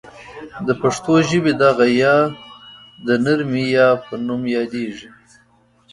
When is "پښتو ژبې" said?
0.81-1.53